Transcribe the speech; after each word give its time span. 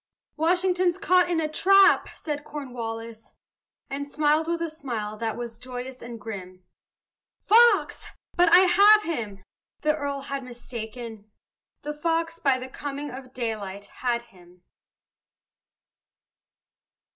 "Washington's 0.35 0.97
caught 0.97 1.29
in 1.29 1.39
a 1.39 1.47
trap!" 1.47 2.09
said 2.15 2.43
Cornwallis, 2.43 3.33
And 3.87 4.07
smiled 4.07 4.47
with 4.47 4.59
a 4.63 4.67
smile 4.67 5.15
that 5.17 5.37
was 5.37 5.59
joyous 5.59 6.01
and 6.01 6.19
grim; 6.19 6.63
"Fox! 7.39 8.07
but 8.35 8.51
I 8.51 8.61
have 8.61 9.03
him!" 9.03 9.43
the 9.81 9.95
earl 9.95 10.21
had 10.21 10.43
mistaken; 10.43 11.29
The 11.83 11.93
fox, 11.93 12.39
by 12.39 12.57
the 12.57 12.67
coming 12.67 13.11
of 13.11 13.31
daylight, 13.31 13.85
had 14.01 14.23
him. 14.23 14.63